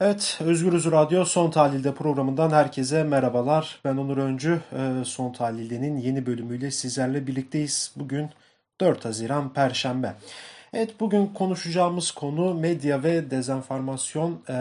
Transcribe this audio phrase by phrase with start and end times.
[0.00, 3.80] Evet, Özgürüz Radyo Son Tahlil'de programından herkese merhabalar.
[3.84, 4.60] Ben Onur Öncü.
[4.72, 7.92] Ee, Son Tahlil'de'nin yeni bölümüyle sizlerle birlikteyiz.
[7.96, 8.30] Bugün
[8.80, 10.14] 4 Haziran Perşembe.
[10.72, 14.42] Evet, bugün konuşacağımız konu medya ve dezenformasyon.
[14.48, 14.52] Ee,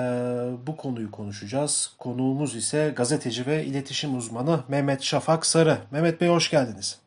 [0.68, 1.94] bu konuyu konuşacağız.
[1.98, 5.78] Konuğumuz ise gazeteci ve iletişim uzmanı Mehmet Şafak Sarı.
[5.92, 7.00] Mehmet Bey hoş geldiniz.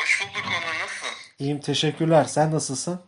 [0.00, 1.16] Hoş bulduk Onur, nasılsın?
[1.38, 2.24] İyiyim, teşekkürler.
[2.24, 3.00] Sen nasılsın?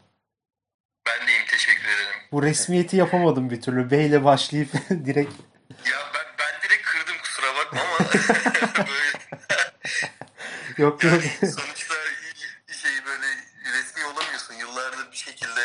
[1.07, 2.24] Ben de iyiyim, teşekkür ederim.
[2.35, 3.91] Bu resmiyeti yapamadım bir türlü.
[3.91, 5.33] B ile başlayıp direkt
[5.71, 8.09] Ya ben, ben direkt kırdım kusura bakma ama
[8.89, 9.19] böyle
[10.83, 11.23] yok yok.
[11.41, 11.95] sonuçta
[12.67, 13.27] şey böyle
[13.79, 14.55] resmi olamıyorsun.
[14.55, 15.61] Yıllardır bir şekilde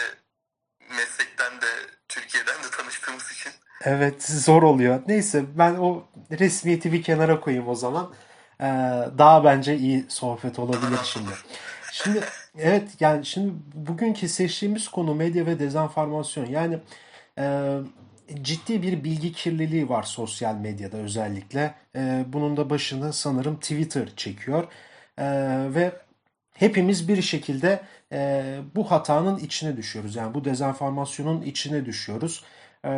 [0.89, 1.67] meslekten de
[2.09, 3.51] Türkiye'den de tanıştığımız için.
[3.83, 5.01] Evet zor oluyor.
[5.07, 8.13] Neyse ben o resmiyeti bir kenara koyayım o zaman.
[8.61, 8.65] Ee,
[9.17, 11.31] daha bence iyi sohbet olabilir şimdi.
[11.91, 12.23] Şimdi
[12.61, 16.45] evet yani şimdi bugünkü seçtiğimiz konu medya ve dezenformasyon.
[16.45, 16.79] Yani
[17.39, 17.75] e,
[18.41, 21.73] ciddi bir bilgi kirliliği var sosyal medyada özellikle.
[21.95, 24.67] E, bunun da başını sanırım Twitter çekiyor.
[25.17, 25.25] E,
[25.75, 25.91] ve
[26.53, 28.43] hepimiz bir şekilde e,
[28.75, 30.15] bu hatanın içine düşüyoruz.
[30.15, 32.43] Yani bu dezenformasyonun içine düşüyoruz.
[32.85, 32.89] E,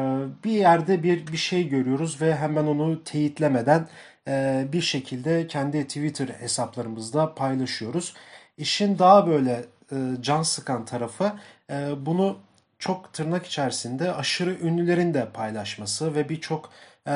[0.44, 3.88] bir yerde bir bir şey görüyoruz ve hemen onu teyitlemeden
[4.28, 8.14] e, bir şekilde kendi Twitter hesaplarımızda paylaşıyoruz.
[8.58, 11.34] İşin daha böyle e, can sıkan tarafı
[11.70, 12.38] e, bunu
[12.80, 16.70] çok tırnak içerisinde aşırı ünlülerin de paylaşması ve birçok
[17.08, 17.12] e,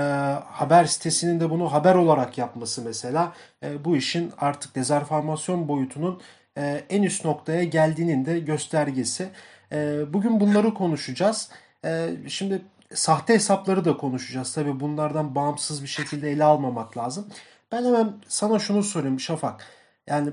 [0.45, 6.22] haber sitesinin de bunu haber olarak yapması mesela e, bu işin artık dezenformasyon boyutunun
[6.58, 9.30] e, en üst noktaya geldiğinin de göstergesi.
[9.72, 11.50] E, bugün bunları konuşacağız.
[11.86, 12.61] E, şimdi
[12.94, 14.53] sahte hesapları da konuşacağız.
[14.53, 17.28] Tabii bunlardan bağımsız bir şekilde ele almamak lazım.
[17.72, 19.66] Ben hemen sana şunu sorayım Şafak.
[20.08, 20.30] Yani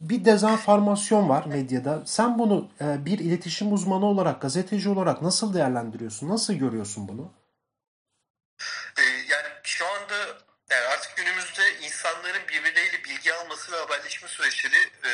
[0.00, 2.02] bir dezenformasyon var medyada.
[2.06, 6.28] Sen bunu e, bir iletişim uzmanı olarak, gazeteci olarak nasıl değerlendiriyorsun?
[6.28, 7.32] Nasıl görüyorsun bunu?
[8.98, 10.14] Ee, yani şu anda
[10.70, 15.10] yani artık günümüzde insanların birbirleriyle bilgi alması ve haberleşme süreçleri e,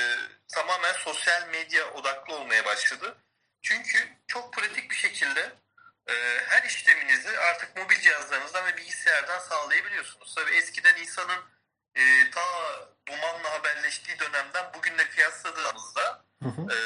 [0.48, 3.16] tamamen sosyal medya odaklı olmaya başladı.
[3.62, 5.52] Çünkü çok pratik bir şekilde
[6.06, 6.14] e,
[6.46, 10.34] her işleminizi artık mobil cihazlarınızdan ve bilgisayardan sağlayabiliyorsunuz.
[10.34, 11.40] Tabii eskiden insanın
[11.96, 12.42] e, ta
[13.08, 16.74] dumanla haberleştiği dönemden bugünle kıyasladığımızda Hı hı.
[16.74, 16.78] e,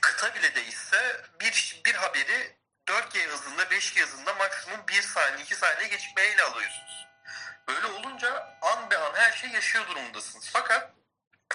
[0.00, 2.56] kıta bile değilse bir, bir haberi
[2.88, 7.06] 4G hızında 5G hızında maksimum 1 saniye 2 saniye mail alıyorsunuz.
[7.68, 10.50] Böyle olunca an be an her şey yaşıyor durumundasınız.
[10.52, 10.92] Fakat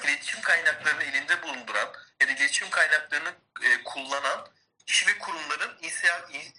[0.03, 4.47] iletişim kaynaklarını elinde bulunduran ya da iletişim kaynaklarını e, kullanan
[4.85, 5.78] kişi ve kurumların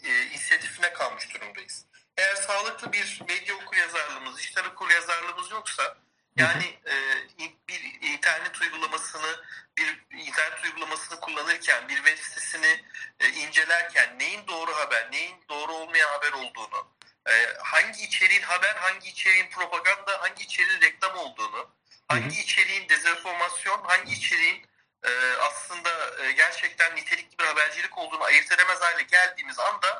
[0.05, 1.87] e, inisiyatifine kalmış durumdayız.
[2.17, 5.97] Eğer sağlıklı bir medya okuryazarlığımız, dijital okuryazarlığımız yoksa
[6.37, 6.95] yani e,
[7.69, 9.41] bir internet uygulamasını
[9.77, 12.85] bir internet uygulamasını kullanırken bir web sitesini
[13.21, 16.89] e, incelerken neyin doğru haber, neyin doğru olmayan haber olduğunu,
[17.29, 21.71] e, hangi içeriğin haber, hangi içeriğin propaganda, hangi içeriğin reklam olduğunu,
[22.09, 24.67] hangi içeriğin dezenformasyon, hangi içeriğin
[25.05, 29.92] e, aslında e, gerçekten nitelikli bir habercilik olduğunu ayırt edemez hale geldiğimiz anda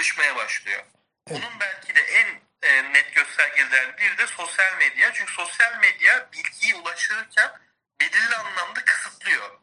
[0.00, 0.84] karışmaya başlıyor.
[1.26, 1.42] Evet.
[1.42, 5.12] Bunun belki de en e, net göstergelerinden biri de sosyal medya.
[5.12, 7.50] Çünkü sosyal medya bilgiyi ulaştırırken
[8.00, 9.58] belirli anlamda kısıtlıyor.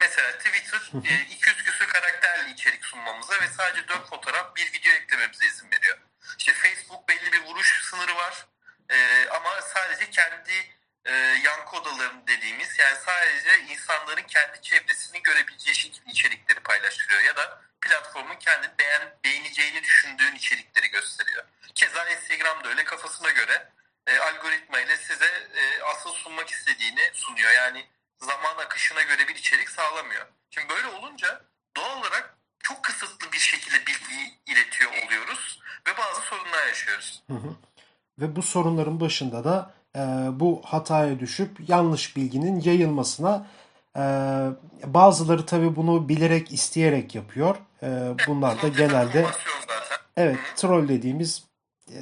[0.00, 0.80] Mesela Twitter
[1.10, 5.98] e, 200 küsur karakterli içerik sunmamıza ve sadece 4 fotoğraf bir video eklememize izin veriyor.
[6.38, 8.46] İşte Facebook belli bir vuruş sınırı var
[8.90, 10.52] E, ama sadece kendi
[11.04, 11.12] e,
[11.44, 18.36] yankı odalarını dediğimiz yani sadece insanların kendi çevresini görebileceği şekilde içerikleri paylaştırıyor ya da platformun
[18.36, 21.44] kendini beğen, beğeneceğini düşündüğün içerikleri gösteriyor.
[21.74, 23.68] Keza Instagram da öyle kafasına göre
[24.06, 27.52] e, algoritma ile size e, asıl sunmak istediğini sunuyor.
[27.52, 27.86] Yani
[28.18, 30.26] zaman akışına göre bir içerik sağlamıyor.
[30.50, 31.44] Şimdi böyle olunca
[31.76, 37.22] doğal olarak çok kısıtlı bir şekilde bilgiyi iletiyor oluyoruz ve bazı sorunlar yaşıyoruz.
[37.26, 37.56] Hı hı.
[38.18, 40.00] Ve bu sorunların başında da e,
[40.40, 43.46] bu hataya düşüp yanlış bilginin yayılmasına
[43.96, 44.02] e,
[44.84, 47.56] bazıları tabii bunu bilerek isteyerek yapıyor.
[47.82, 47.88] E,
[48.26, 49.26] bunlar da genelde
[50.16, 51.44] evet troll dediğimiz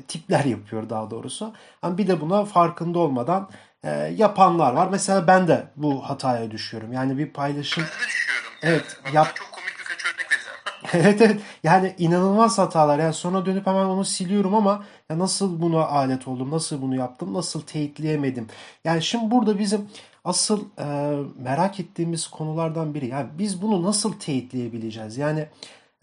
[0.09, 1.53] tipler yapıyor daha doğrusu.
[1.83, 3.49] Ama bir de buna farkında olmadan
[3.85, 4.89] e, yapanlar var.
[4.91, 6.93] Mesela ben de bu hataya düşüyorum.
[6.93, 8.51] Yani bir paylaşım Ben de düşüyorum.
[8.63, 10.59] Evet, yap- çok komik birkaç örnek vereceğim.
[10.93, 15.85] Evet evet yani inanılmaz hatalar yani sonra dönüp hemen onu siliyorum ama ya nasıl buna
[15.87, 18.47] alet oldum nasıl bunu yaptım nasıl teyitleyemedim
[18.85, 19.89] yani şimdi burada bizim
[20.25, 25.49] asıl e, merak ettiğimiz konulardan biri yani biz bunu nasıl teyitleyebileceğiz yani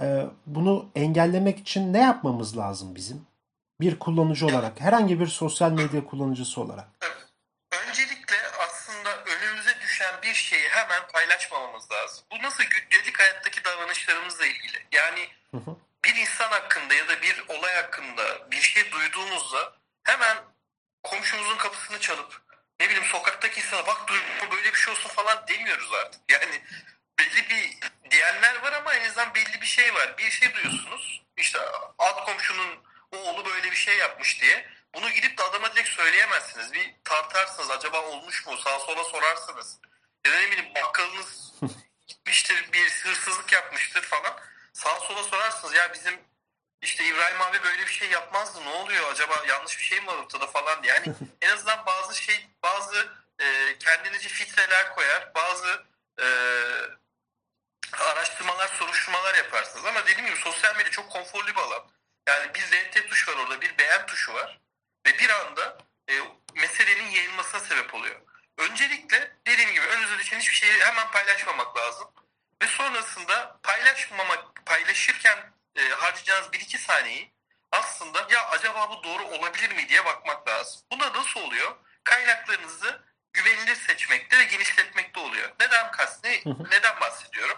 [0.01, 3.21] e, bunu engellemek için ne yapmamız lazım bizim
[3.81, 6.87] bir kullanıcı olarak herhangi bir sosyal medya kullanıcısı olarak
[7.71, 12.25] Öncelikle aslında önümüze düşen bir şeyi hemen paylaşmamamız lazım.
[12.31, 14.85] Bu nasıl gündelik hayattaki davranışlarımızla ilgili.
[14.91, 15.75] Yani Hı hı.
[16.05, 19.73] bir insan hakkında ya da bir olay hakkında bir şey duyduğunuzda
[20.03, 20.37] hemen
[21.03, 22.41] komşumuzun kapısını çalıp
[22.79, 26.21] ne bileyim sokaktaki insana bak duydum böyle bir şey olsun falan demiyoruz artık.
[26.29, 26.61] Yani
[27.19, 27.77] belli bir
[28.11, 30.17] diyenler var ama en azından belli bir şey var.
[30.17, 31.21] Bir şey duyuyorsunuz.
[31.37, 31.59] İşte
[31.97, 34.69] alt komşunun oğlu böyle bir şey yapmış diye.
[34.93, 36.73] Bunu gidip de adama direkt söyleyemezsiniz.
[36.73, 37.71] Bir tartarsınız.
[37.71, 38.57] Acaba olmuş mu?
[38.57, 39.77] Sağa sola sorarsınız.
[40.25, 41.53] Ya da ne bileyim bakkalınız
[42.07, 44.39] gitmiştir bir hırsızlık yapmıştır falan.
[44.73, 45.73] Sağa sola sorarsınız.
[45.73, 46.19] Ya bizim
[46.81, 48.65] işte İbrahim abi böyle bir şey yapmazdı.
[48.65, 49.11] Ne oluyor?
[49.11, 50.93] Acaba yanlış bir şey mi var ortada falan diye.
[50.93, 53.07] Yani en azından bazı şey bazı
[53.39, 55.31] e, kendinize filtreler koyar.
[55.35, 55.83] Bazı
[56.19, 56.25] e,
[57.97, 59.85] araştırmalar, soruşturmalar yaparsınız.
[59.85, 61.83] Ama dediğim gibi sosyal medya çok konforlu bir alan.
[62.29, 64.59] Yani bir RT tuş var orada, bir beğen tuşu var.
[65.05, 65.77] Ve bir anda
[66.09, 66.13] e,
[66.55, 68.21] meselenin yayılmasına sebep oluyor.
[68.57, 72.07] Öncelikle dediğim gibi önünüze düşen hiçbir şeyi hemen paylaşmamak lazım.
[72.61, 75.37] Ve sonrasında paylaşmamak, paylaşırken
[75.75, 77.33] e, harcayacağınız 1-2 saniyeyi
[77.71, 80.81] aslında ya acaba bu doğru olabilir mi diye bakmak lazım.
[80.91, 81.75] Buna nasıl oluyor?
[82.03, 83.01] Kaynaklarınızı
[83.33, 85.51] güvenilir seçmekte ve genişletmekte oluyor.
[85.59, 86.41] Neden kast ne,
[86.71, 87.57] neden bahsediyorum?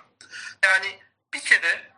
[0.64, 1.00] Yani
[1.34, 1.92] bir kere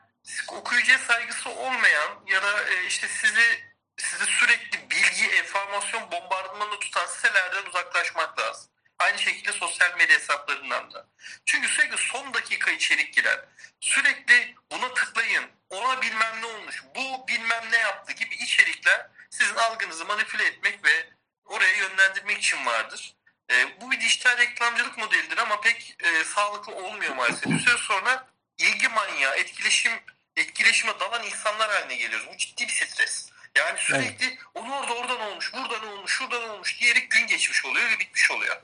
[0.48, 7.66] okuyucuya saygısı olmayan ya da e, işte sizi sizi sürekli bilgi, enformasyon bombardımanı tutan sitelerden
[7.70, 8.72] uzaklaşmak lazım.
[9.00, 11.08] Aynı şekilde sosyal medya hesaplarından da.
[11.46, 13.40] Çünkü sürekli son dakika içerik giren,
[13.80, 20.06] sürekli buna tıklayın, ona bilmem ne olmuş, bu bilmem ne yaptı gibi içerikler sizin algınızı
[20.06, 21.10] manipüle etmek ve
[21.46, 23.16] oraya yönlendirmek için vardır.
[23.52, 27.46] E, bu bir dijital reklamcılık modelidir ama pek e, sağlıklı olmuyor maalesef.
[27.46, 28.28] Bir süre sonra
[28.58, 29.92] ilgi manyağı, etkileşim
[30.36, 32.28] etkileşime dalan insanlar haline geliyoruz.
[32.34, 33.30] Bu ciddi bir stres.
[33.58, 34.38] Yani sürekli evet.
[34.54, 38.62] onu orada oradan olmuş, buradan olmuş, şuradan olmuş diyerek gün geçmiş oluyor ve bitmiş oluyor.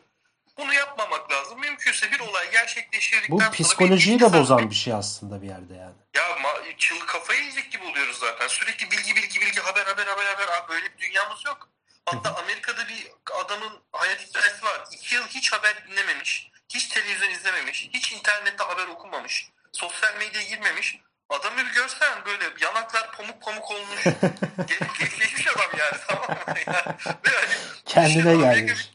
[0.57, 1.59] Bunu yapmamak lazım.
[1.59, 3.47] Mümkünse bir olay gerçekleştirdikten sonra...
[3.47, 5.95] Bu psikolojiyi de bozan bir şey aslında bir yerde yani.
[6.15, 6.29] Ya
[6.77, 8.47] çıl kafayı yiyecek gibi oluyoruz zaten.
[8.47, 10.47] Sürekli bilgi bilgi bilgi haber haber haber haber.
[10.47, 11.69] Abi böyle bir dünyamız yok.
[12.05, 13.07] Hatta Amerika'da bir
[13.43, 14.81] adamın hayat hikayesi var.
[14.91, 16.51] İki yıl hiç haber dinlememiş.
[16.69, 17.89] Hiç televizyon izlememiş.
[17.93, 19.49] Hiç internette haber okumamış.
[19.71, 20.99] Sosyal medyaya girmemiş.
[21.29, 24.03] Adamı bir görsen böyle yanaklar pamuk pamuk olmuş.
[24.99, 26.55] Geçmiş adam yani tamam mı?
[26.67, 27.55] Yani, yani,
[27.85, 28.91] Kendine gelmiş.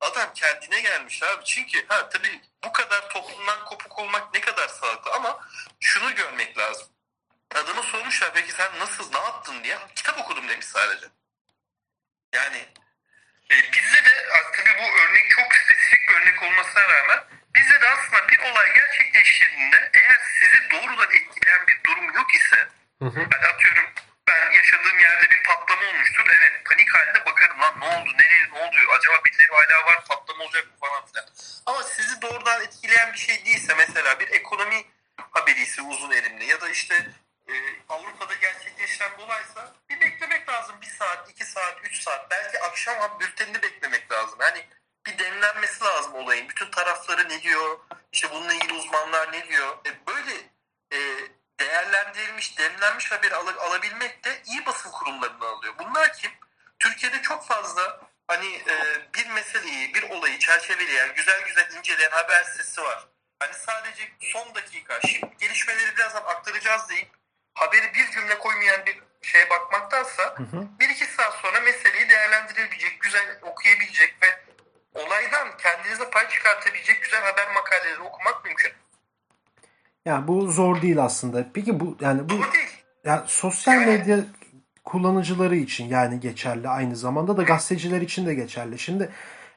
[0.00, 1.44] Adam kendine gelmiş abi.
[1.44, 5.40] Çünkü ha tabii bu kadar toplumdan kopuk olmak ne kadar sağlıklı ama
[5.80, 6.86] şunu görmek lazım.
[7.54, 9.78] Adamı sormuşlar peki sen nasıl ne yaptın diye.
[9.94, 11.06] Kitap okudum demiş sadece.
[12.34, 12.68] Yani
[13.50, 17.24] e, bizde de tabii bu örnek çok spesifik bir örnek olmasına rağmen
[17.90, 23.20] aslında bir olay gerçekleştiğinde eğer sizi doğrudan etkileyen bir durum yok ise hı hı.
[23.20, 23.84] Yani atıyorum
[24.28, 26.24] ben yaşadığım yerde bir patlama olmuştur.
[26.38, 30.44] Evet panik halinde bakarım lan ne oldu nereye ne oluyor acaba birileri hala var patlama
[30.44, 31.26] olacak mı falan filan.
[31.66, 34.84] Ama sizi doğrudan etkileyen bir şey değilse mesela bir ekonomi
[35.30, 36.94] haberisi uzun elimli ya da işte
[37.48, 37.54] e,
[37.88, 40.76] Avrupa'da gerçekleşen bir olaysa bir beklemek lazım.
[40.80, 44.38] Bir saat, iki saat, üç saat belki akşam bültenini beklemek lazım.
[44.40, 44.66] Yani
[45.06, 46.48] bir demlenmesi lazım olayın.
[46.48, 47.78] Bütün tarafları ne diyor?
[48.12, 49.78] İşte bununla ilgili uzmanlar ne diyor?
[49.86, 50.32] E, böyle
[50.92, 50.98] e,
[51.60, 55.74] değerlendirilmiş, demlenmiş haber al alabilmek de iyi basın kurumlarından alıyor.
[55.78, 56.30] Bunlar kim?
[56.78, 58.74] Türkiye'de çok fazla hani e,
[59.14, 63.06] bir meseleyi, bir olayı çerçeveleyen, güzel güzel inceleyen haber sitesi var.
[63.38, 67.08] Hani sadece son dakika, şimdi gelişmeleri birazdan aktaracağız deyip
[67.54, 70.66] haberi bir cümle koymayan bir şeye bakmaktansa hı hı.
[70.80, 74.26] bir iki saat sonra meseleyi değerlendirebilecek, güzel okuyabilecek ve
[74.94, 78.72] olaydan kendinize pay çıkartabilecek güzel haber makaleleri okumak mümkün.
[80.04, 81.46] Yani bu zor değil aslında.
[81.54, 82.68] Peki bu yani bu zor değil.
[83.04, 84.18] Yani sosyal yani, medya
[84.84, 88.78] kullanıcıları için yani geçerli aynı zamanda da gazeteciler için de geçerli.
[88.78, 89.10] Şimdi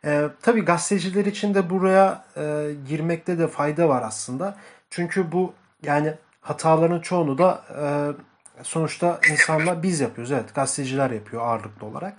[0.05, 2.41] e, tabii gazeteciler için de buraya e,
[2.87, 4.57] girmekte de fayda var aslında.
[4.89, 7.85] Çünkü bu yani hataların çoğunu da e,
[8.61, 10.31] sonuçta insanlar biz yapıyoruz.
[10.31, 12.13] Evet gazeteciler yapıyor ağırlıklı olarak.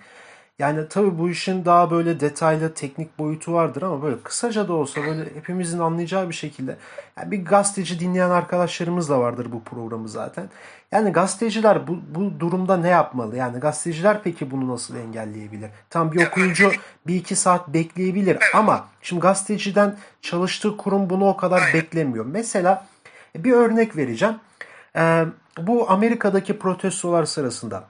[0.58, 5.02] Yani tabii bu işin daha böyle detaylı teknik boyutu vardır ama böyle kısaca da olsa
[5.02, 6.76] böyle hepimizin anlayacağı bir şekilde
[7.18, 10.48] yani bir gazeteci dinleyen arkadaşlarımız da vardır bu programı zaten.
[10.92, 13.36] Yani gazeteciler bu, bu durumda ne yapmalı?
[13.36, 15.70] Yani gazeteciler peki bunu nasıl engelleyebilir?
[15.90, 16.72] Tam bir okuyucu
[17.06, 22.26] bir iki saat bekleyebilir ama şimdi gazeteciden çalıştığı kurum bunu o kadar beklemiyor.
[22.26, 22.86] Mesela
[23.36, 24.34] bir örnek vereceğim.
[24.96, 25.24] Ee,
[25.58, 27.84] bu Amerika'daki protestolar sırasında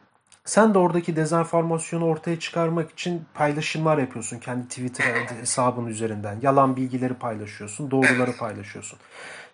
[0.44, 5.06] sen de oradaki dezenformasyonu ortaya çıkarmak için paylaşımlar yapıyorsun kendi Twitter
[5.40, 6.38] hesabın üzerinden.
[6.42, 8.98] Yalan bilgileri paylaşıyorsun, doğruları paylaşıyorsun.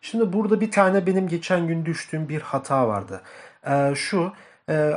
[0.03, 3.21] Şimdi burada bir tane benim geçen gün düştüğüm bir hata vardı.
[3.67, 4.33] Ee, şu,
[4.69, 4.93] e,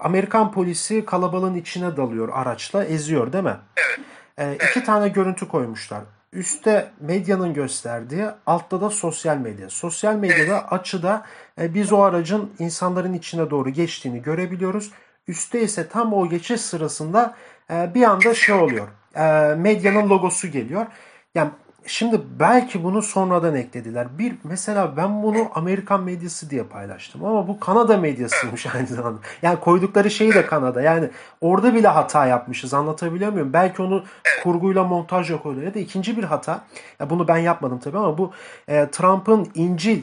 [0.00, 3.56] Amerikan polisi kalabalığın içine dalıyor araçla, eziyor değil mi?
[3.76, 4.00] Evet.
[4.38, 6.02] Ee, iki tane görüntü koymuşlar.
[6.32, 9.70] Üstte medyanın gösterdiği, altta da sosyal medya.
[9.70, 11.26] Sosyal medyada açıda
[11.60, 14.90] e, biz o aracın insanların içine doğru geçtiğini görebiliyoruz.
[15.28, 17.34] Üstte ise tam o geçiş sırasında
[17.70, 18.88] e, bir anda şey oluyor.
[19.14, 20.86] E, medyanın logosu geliyor.
[21.34, 21.50] Yani
[21.86, 24.18] Şimdi belki bunu sonradan eklediler.
[24.18, 29.18] Bir mesela ben bunu Amerikan medyası diye paylaştım ama bu Kanada medyasıymış aynı zamanda.
[29.42, 30.82] Yani koydukları şey de Kanada.
[30.82, 31.10] Yani
[31.40, 32.74] orada bile hata yapmışız.
[32.74, 33.52] Anlatabiliyor muyum?
[33.52, 34.04] Belki onu
[34.42, 35.64] kurguyla montajla koydular.
[35.64, 36.64] Ya da ikinci bir hata.
[37.00, 38.32] Ya bunu ben yapmadım tabii ama bu
[38.68, 40.02] e, Trump'ın İncil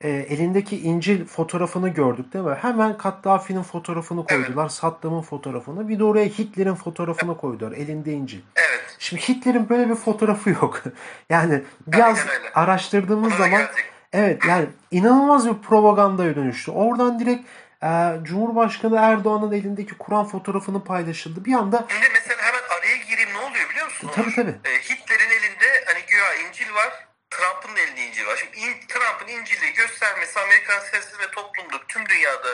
[0.00, 2.54] e, elindeki İncil fotoğrafını gördük değil mi?
[2.54, 4.68] Hemen Kaddafi'nin fotoğrafını koydular.
[4.68, 5.88] Saddam'ın fotoğrafını.
[5.88, 7.72] Bir de oraya Hitler'in fotoğrafını koydular.
[7.72, 8.40] Elinde İncil.
[8.56, 8.69] Evet.
[8.98, 10.82] Şimdi Hitler'in böyle bir fotoğrafı yok.
[11.30, 12.18] yani biraz
[12.54, 13.84] araştırdığımız zaman gelecek.
[14.12, 16.70] evet yani inanılmaz bir propagandaya dönüştü.
[16.70, 17.44] Oradan direkt
[17.82, 17.88] e,
[18.22, 21.44] Cumhurbaşkanı Erdoğan'ın elindeki Kur'an fotoğrafını paylaşıldı.
[21.44, 24.10] Bir anda Şimdi mesela hemen araya gireyim ne oluyor biliyor musun?
[24.14, 24.54] tabii tabii.
[24.64, 27.06] Ee, Hitler'in elinde hani güya İncil var.
[27.30, 28.36] Trump'ın elinde İncil var.
[28.36, 32.48] Şimdi in- Trump'ın İncil'i göstermesi Amerikan siyaseti ve toplumda tüm dünyada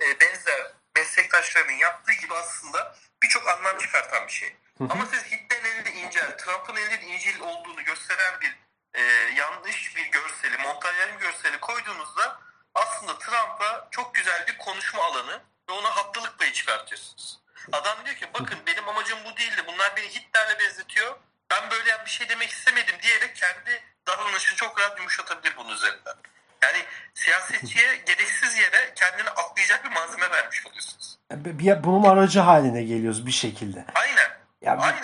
[0.00, 4.56] e, benzer meslektaşlarının yaptığı gibi aslında birçok anlam çıkartan bir şey.
[4.80, 5.77] Ama siz Hitler'in
[6.08, 8.56] İncil, Trump'ın elinde İncil olduğunu gösteren bir
[8.94, 9.02] e,
[9.36, 12.38] yanlış bir görseli, montajlı bir görseli koyduğunuzda
[12.74, 17.38] aslında Trump'a çok güzel bir konuşma alanı ve ona haklılık payı çıkartıyorsunuz.
[17.72, 19.62] Adam diyor ki bakın benim amacım bu değildi.
[19.66, 21.16] Bunlar beni Hitler'le benzetiyor.
[21.50, 26.14] Ben böyle bir şey demek istemedim diyerek kendi davranışını çok rahat yumuşatabilir bunun üzerinden.
[26.62, 26.84] Yani
[27.14, 31.18] siyasetçiye gereksiz yere kendini atlayacak bir malzeme vermiş oluyorsunuz.
[31.32, 33.84] Bir, bunun aracı haline geliyoruz bir şekilde.
[33.94, 34.38] Aynen.
[34.62, 34.97] Ya bu- Aynen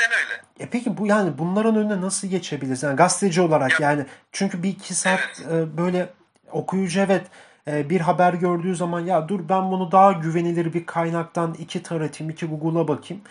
[0.75, 2.83] peki bu yani bunların önüne nasıl geçebiliriz?
[2.83, 6.09] Yani gazeteci olarak Ya- yani çünkü bir iki saat e, böyle
[6.52, 7.26] okuyucu evet
[7.69, 12.31] e, bir haber gördüğü zaman ya dur ben bunu daha güvenilir bir kaynaktan iki taratayım,
[12.31, 13.23] iki Google'a bakayım.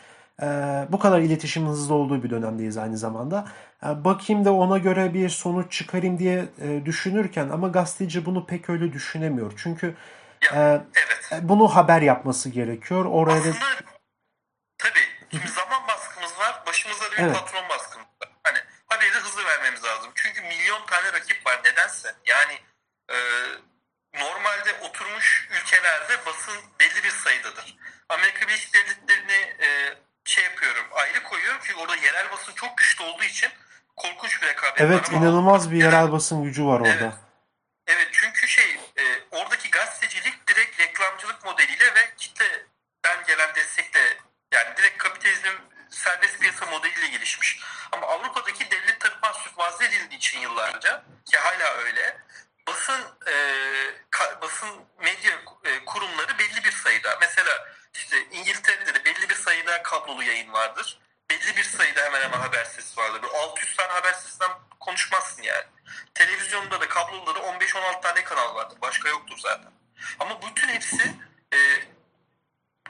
[0.41, 0.45] E,
[0.89, 3.45] bu kadar iletişimin hızlı olduğu bir dönemdeyiz aynı zamanda.
[3.85, 8.69] E, bakayım da ona göre bir sonuç çıkarayım diye e, düşünürken ama gazeteci bunu pek
[8.69, 9.53] öyle düşünemiyor.
[9.57, 9.95] Çünkü
[10.43, 11.43] Ya, e, evet.
[11.43, 13.05] e, bunu haber yapması gerekiyor.
[13.05, 13.65] Oraya da Aslında
[14.77, 14.99] tabii
[15.31, 15.73] şimdi zaman.
[16.73, 17.35] Başımızda da bir Evet.
[17.35, 18.29] patron baskımız var.
[18.43, 20.11] Hani haberi hızlı vermemiz lazım.
[20.15, 21.61] Çünkü milyon tane rakip var.
[21.63, 22.15] Nedense.
[22.25, 22.59] Yani
[23.09, 23.17] e,
[24.13, 27.75] normalde oturmuş ülkelerde basın belli bir sayıdadır.
[28.09, 29.93] Amerika Birleşik Devletleri'ni e,
[30.25, 31.59] şey yapıyorum ayrı koyuyorum.
[31.63, 33.49] Çünkü orada yerel basın çok güçlü olduğu için
[33.95, 34.85] korkunç bir rekabet var.
[34.85, 36.89] evet inanılmaz bir yerel basın gücü var orada.
[36.89, 37.13] Evet.
[37.87, 44.17] Evet çünkü şey e, oradaki gazetecilik direkt reklamcılık modeliyle ve kitleden gelen destekle
[44.53, 45.53] yani direkt kapitalizmin
[45.89, 46.65] serbest piyasa
[47.23, 47.59] gelişmiş.
[47.91, 52.17] Ama Avrupa'daki devlet tarafından sübvanse edildiği için yıllarca ki hala öyle
[52.67, 53.33] basın e,
[54.11, 55.31] ka- basın medya
[55.63, 57.17] e, kurumları belli bir sayıda.
[57.21, 60.99] Mesela işte İngiltere'de de belli bir sayıda kablolu yayın vardır.
[61.29, 63.21] Belli bir sayıda hemen hemen haber sitesi vardır.
[63.21, 65.65] Böyle 600 tane haber sitesinden konuşmazsın yani.
[66.13, 68.77] Televizyonda da kabloda da 15-16 tane kanal vardır.
[68.81, 69.71] Başka yoktur zaten.
[70.19, 71.15] Ama bütün hepsi
[71.53, 71.57] e,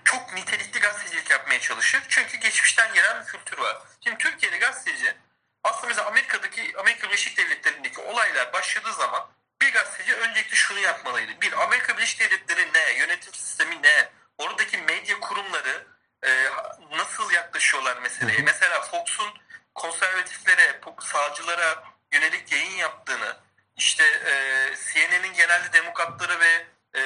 [0.03, 2.03] çok nitelikli gazetecilik yapmaya çalışır.
[2.09, 3.77] Çünkü geçmişten gelen bir kültür var.
[4.03, 5.15] Şimdi Türkiye'de gazeteci
[5.63, 9.27] aslında mesela Amerika'daki Amerika Birleşik Devletleri'ndeki olaylar başladığı zaman
[9.62, 11.41] bir gazeteci öncelikle şunu yapmalıydı.
[11.41, 12.93] Bir, Amerika Birleşik Devletleri ne?
[12.93, 14.10] Yönetim sistemi ne?
[14.38, 15.88] Oradaki medya kurumları
[16.25, 16.50] e,
[16.91, 18.39] nasıl yaklaşıyorlar meseleye?
[18.39, 19.34] Mesela Fox'un
[19.75, 23.38] konservatiflere, sağcılara yönelik yayın yaptığını,
[23.77, 24.34] işte e,
[24.75, 26.65] CNN'in genelde demokratları ve
[27.00, 27.03] e,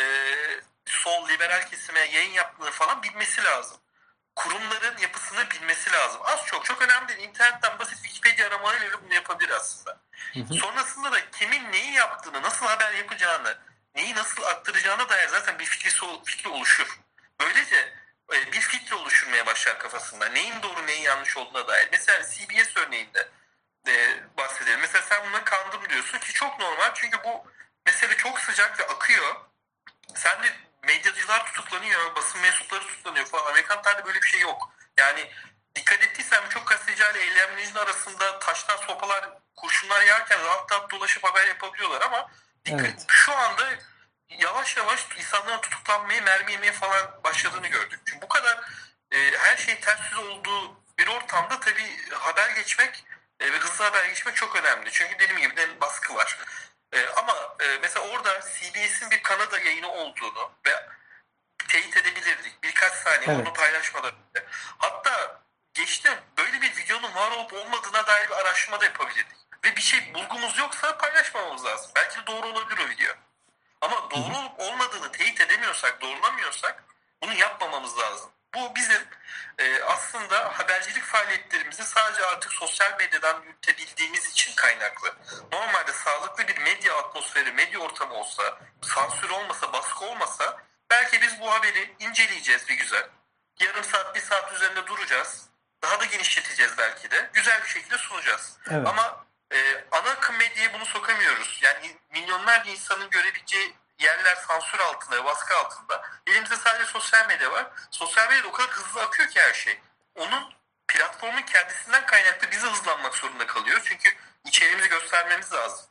[0.85, 3.77] sol liberal kesime yayın yaptığını falan bilmesi lazım.
[4.35, 6.21] Kurumların yapısını bilmesi lazım.
[6.23, 7.29] Az çok çok önemli değil.
[7.29, 10.06] İnternetten basit Wikipedia aramalarıyla bunu yapabilir aslında.
[10.45, 13.57] Sonrasında da kimin neyi yaptığını, nasıl haber yapacağını,
[13.95, 15.89] neyi nasıl aktaracağına dair zaten bir fikri,
[16.25, 16.99] fikri oluşur.
[17.39, 17.93] Böylece
[18.33, 20.25] e, bir filtre oluşturmaya başlar kafasında.
[20.29, 21.89] Neyin doğru neyin yanlış olduğuna dair.
[21.91, 23.29] Mesela CBS örneğinde
[23.87, 24.79] e, bahsedelim.
[24.79, 26.91] Mesela sen buna kandım diyorsun ki çok normal.
[26.93, 27.45] Çünkü bu
[27.85, 29.35] mesele çok sıcak ve akıyor.
[30.15, 30.47] Sen de
[30.83, 33.45] medyacılar tutuklanıyor, basın mensupları tutuklanıyor falan.
[33.45, 34.71] Amerikan tarihinde böyle bir şey yok.
[34.97, 35.31] Yani
[35.77, 42.01] dikkat ettiysen birçok gazetecilerle eylemcilerin arasında taşlar, sopalar, kurşunlar yağarken rahat rahat dolaşıp haber yapabiliyorlar
[42.01, 42.31] ama
[42.65, 43.05] dikkat, Evet.
[43.07, 43.63] şu anda
[44.29, 47.99] yavaş yavaş insanların tutuklanmaya, mermi yemeye falan başladığını gördük.
[48.05, 48.59] Çünkü bu kadar
[49.11, 53.05] e, her şeyin ters yüz olduğu bir ortamda tabii haber geçmek
[53.39, 54.91] e, ve hızlı haber geçmek çok önemli.
[54.91, 56.37] Çünkü dediğim gibi de baskı var.
[56.93, 60.87] E, ama e, mesela orada CBS'in bir Kanada yayını olduğunu ve
[61.67, 62.63] teyit edebilirdik.
[62.63, 63.47] Birkaç saniye Evet.
[63.47, 64.47] onu paylaşmadan önce.
[64.77, 65.06] Hatta
[65.87, 69.37] geçti böyle bir videonun var olup olmadığına dair bir araştırma da yapabilirdik.
[69.63, 71.91] Ve bir şey bulgumuz yoksa paylaşmamamız lazım.
[71.95, 73.13] Belki de doğru olabilir o video.
[73.81, 76.83] Ama doğru olup olmadığını teyit edemiyorsak, doğrulamıyorsak
[77.23, 78.29] bunu yapmamamız lazım.
[78.55, 79.07] Bu bizim
[79.57, 85.15] e, aslında habercilik faaliyetlerimizi sadece artık sosyal medyadan yürütebildiğimiz için kaynaklı.
[85.51, 91.51] Normalde sağlıklı bir medya atmosferi, medya ortamı olsa, sansür olmasa, baskı olmasa belki biz bu
[91.51, 93.09] haberi inceleyeceğiz bir güzel.
[93.59, 95.46] Yarım saat, bir saat üzerinde duracağız.
[95.81, 97.29] Daha da genişleteceğiz belki de.
[97.33, 98.57] Güzel bir şekilde sunacağız.
[98.71, 98.87] Evet.
[98.87, 101.59] Ama e, ana akım medyaya bunu sokamıyoruz.
[101.63, 106.09] Yani milyonlarca insanın görebileceği yerler sansür altında, baskı altında.
[106.27, 107.67] Elimizde sadece sosyal medya var.
[107.91, 109.79] Sosyal medyada o kadar hızlı akıyor ki her şey.
[110.15, 110.53] Onun
[110.87, 113.81] platformun kendisinden kaynaklı bizi hızlanmak zorunda kalıyor.
[113.85, 114.15] Çünkü
[114.45, 115.85] içeriğimizi göstermemiz lazım.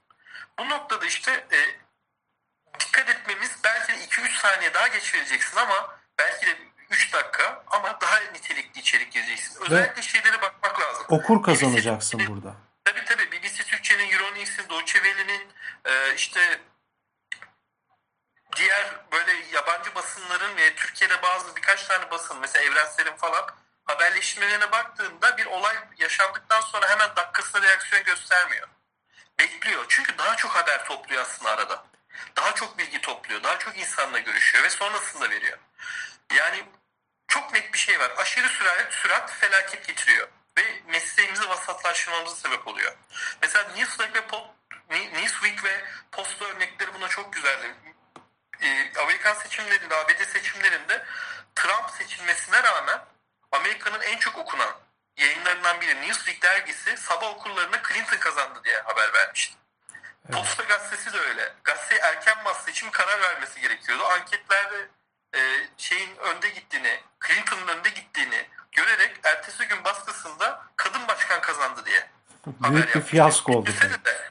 [0.58, 1.58] Bu noktada işte e,
[2.80, 6.58] dikkat etmemiz belki de 2-3 saniye daha geç vereceksin ama belki de
[6.90, 9.62] 3 dakika ama daha nitelikli içerik gireceksin.
[9.62, 11.04] Özellikle şeylere bakmak lazım.
[11.08, 12.56] Okur kazanacaksın BBC burada.
[12.84, 15.48] Tabii tabii BBC Türkçe'nin, Euronews'in, Deutsche Welle'nin
[15.84, 16.60] e, işte
[18.56, 23.46] diğer böyle yabancı basınların ve Türkiye'de bazı birkaç tane basın mesela Evrensel'in falan
[23.84, 28.68] haberleşmelerine baktığında bir olay yaşandıktan sonra hemen dakikasına reaksiyon göstermiyor.
[29.38, 29.84] Bekliyor.
[29.88, 31.84] Çünkü daha çok haber topluyor aslında arada.
[32.36, 33.42] Daha çok bilgi topluyor.
[33.42, 35.58] Daha çok insanla görüşüyor ve sonrasında veriyor.
[36.35, 36.64] Yani
[37.28, 38.12] çok net bir şey var.
[38.16, 40.28] Aşırı sürat, sürat felaket getiriyor.
[40.59, 42.97] Ve mesleğimizi vasatlaştırmamıza sebep oluyor.
[43.42, 44.47] Mesela Newsweek ve, Pop,
[44.90, 47.75] Newsweek ve Post örnekleri buna çok güzeldi.
[48.62, 51.04] Ee, Amerikan seçimlerinde, ABD seçimlerinde
[51.54, 53.00] Trump seçilmesine rağmen
[53.52, 54.76] Amerika'nın en çok okunan
[55.16, 59.56] yayınlarından biri Newsweek dergisi sabah okurlarına Clinton kazandı diye haber vermişti.
[60.33, 61.52] Posta gazetesi de öyle.
[61.64, 64.04] Gazete erken bastı için karar vermesi gerekiyordu.
[64.04, 64.88] Anketlerde
[65.36, 72.08] e, şeyin önde gittiğini, Clinton'ın önde gittiğini görerek ertesi gün baskısında kadın başkan kazandı diye
[72.46, 73.70] Büyük bir fiyasko oldu.
[74.04, 74.30] De,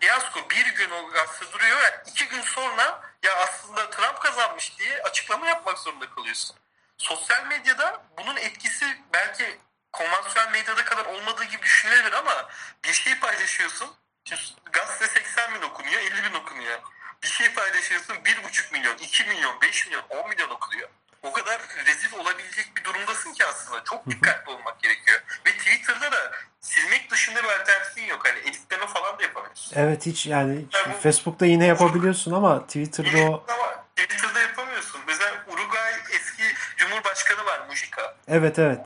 [0.00, 5.46] fiyasko bir gün o gazete duruyor iki gün sonra ya aslında Trump kazanmış diye açıklama
[5.46, 6.56] yapmak zorunda kalıyorsun.
[6.98, 9.58] Sosyal medyada bunun etkisi belki
[9.92, 12.48] konvansiyonel medyada kadar olmadığı gibi düşünülebilir ama
[12.84, 13.90] bir şey paylaşıyorsun.
[14.24, 14.42] Şimdi
[14.72, 16.78] gazete 80 bin okunuyor, 50 bin okunuyor.
[17.22, 20.88] Bir şey paylaşıyorsun 1,5 milyon, 2 milyon, 5 milyon, 10 milyon okunuyor.
[21.22, 23.84] O kadar rezil olabilecek bir durumdasın ki aslında.
[23.84, 25.20] Çok dikkatli olmak gerekiyor.
[25.46, 26.30] Ve Twitter'da da
[26.60, 28.20] silmek dışında bir alternatifin yok.
[28.26, 29.72] Hani editleme falan da yapamıyorsun.
[29.76, 35.00] Evet hiç yani hiç- Facebook'ta yine yapabiliyorsun ama Twitter'da o Ama Twitter'da yapamıyorsun.
[35.06, 36.42] Mesela Uruguay eski
[36.76, 38.14] Cumhurbaşkanı var Mujica.
[38.28, 38.80] evet evet.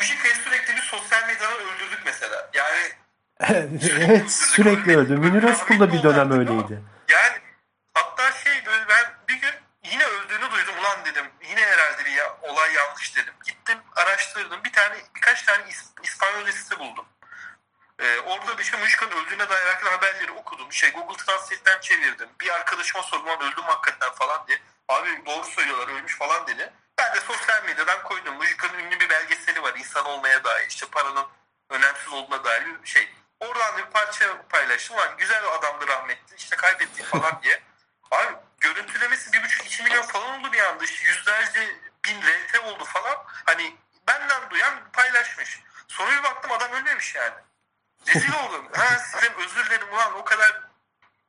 [0.00, 2.50] Mujica'yı sürekli bir sosyal medyadan öldürdük mesela.
[2.54, 2.92] Yani
[4.00, 5.16] evet sürekli öldü.
[5.16, 6.82] Münir Özkul da bir dönem öyleydi.
[7.08, 7.38] Yani
[7.94, 11.24] hatta şey böyle ben bir gün yine öldüğünü duydum ulan dedim.
[11.50, 13.34] Yine herhalde bir ya, olay yanlış dedim.
[13.46, 14.64] Gittim araştırdım.
[14.64, 16.02] Bir tane birkaç tane İs-
[16.78, 17.04] Site buldum.
[17.98, 20.72] Ee, orada şey Muşika'nın öldüğüne dair haberleri okudum.
[20.72, 22.28] Şey Google Translate'ten çevirdim.
[22.40, 24.58] Bir arkadaşıma sordum öldüm hakikaten falan diye.
[24.88, 26.72] Abi doğru söylüyorlar ölmüş falan dedi.
[26.98, 28.34] Ben de sosyal medyadan koydum.
[28.34, 29.74] Muşika'nın ünlü bir belgeseli var.
[29.76, 30.66] insan olmaya dair.
[30.68, 31.26] işte paranın
[31.70, 33.08] önemsiz olduğuna dair bir şey.
[33.40, 34.96] Oradan da bir parça paylaştım.
[34.96, 36.36] Lan güzel adamdı rahmetli.
[36.36, 37.62] işte kaybettik falan diye.
[38.10, 40.84] Abi görüntülemesi bir buçuk iki milyon falan oldu bir anda.
[40.84, 43.24] İşte yüzlerce bin RT oldu falan.
[43.26, 43.76] Hani
[44.08, 45.60] benden duyan paylaşmış.
[45.88, 47.34] Sonra bir baktım adam ölmemiş yani.
[48.06, 48.68] Rezil oldum.
[48.72, 50.60] Ha sizden özür dilerim ulan o kadar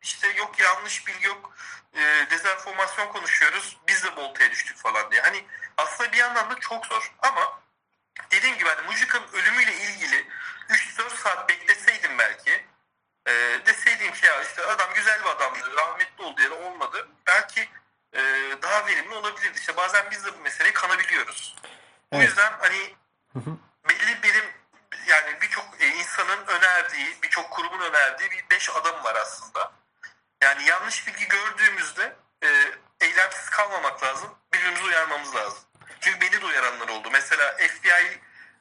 [0.01, 1.53] işte yok yanlış bilgi yok
[1.93, 3.77] e, dezenformasyon konuşuyoruz.
[3.87, 5.21] Biz de voltaya düştük falan diye.
[5.21, 5.45] Hani
[5.77, 7.59] aslında bir yandan da çok zor ama
[8.31, 10.27] dediğim gibi hani Mujika'nın ölümüyle ilgili
[10.69, 12.65] 3-4 saat bekleseydim belki
[13.27, 13.31] e,
[13.65, 17.69] deseydim ki ya işte adam güzel bir adamdı rahmetli oldu ya da olmadı belki
[18.13, 18.21] e,
[18.61, 19.59] daha verimli olabilirdi.
[19.59, 21.55] İşte bazen biz de bu meseleyi kanabiliyoruz.
[22.11, 22.29] O Evet.
[22.29, 22.95] yüzden hani
[23.89, 24.45] belli birim
[25.09, 29.71] yani birçok e, insanın önerdiği, birçok kurumun önerdiği bir beş adım var aslında.
[30.43, 32.47] Yani yanlış bilgi gördüğümüzde e,
[33.01, 34.35] eylemsiz kalmamak lazım.
[34.53, 35.59] Birbirimizi uyarmamız lazım.
[35.99, 37.09] Çünkü beni de uyaranlar oldu.
[37.11, 38.19] Mesela FBI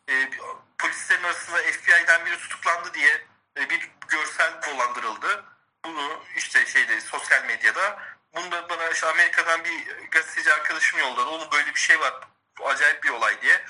[0.08, 0.30] e,
[0.78, 3.26] polislerin arasında FBI'den biri tutuklandı diye
[3.58, 5.44] e, bir görsel dolandırıldı.
[5.84, 7.98] Bunu işte şeyde sosyal medyada.
[8.36, 11.28] Bunda bana işte Amerika'dan bir gazeteci arkadaşım yolladı.
[11.28, 12.14] Onun böyle bir şey var.
[12.64, 13.64] Acayip bir olay diye.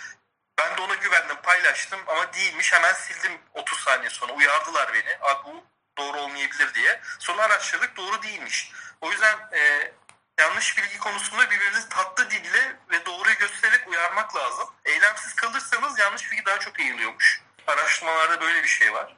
[0.58, 5.18] Ben de ona güvendim paylaştım ama değilmiş hemen sildim 30 saniye sonra uyardılar beni.
[5.20, 5.64] Abi bu
[5.98, 7.00] doğru olmayabilir diye.
[7.18, 8.72] Sonra araştırdık doğru değilmiş.
[9.00, 9.92] O yüzden e,
[10.38, 14.68] yanlış bilgi konusunda birbirinizi tatlı dille ve doğruyu göstererek uyarmak lazım.
[14.84, 17.42] Eylemsiz kalırsanız yanlış bilgi daha çok yayılıyormuş.
[17.66, 19.16] Araştırmalarda böyle bir şey var.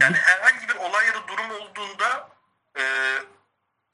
[0.00, 2.28] Yani herhangi bir olay ya da durum olduğunda
[2.78, 2.82] e,